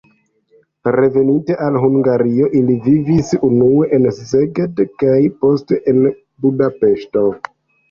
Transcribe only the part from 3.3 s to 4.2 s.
unue en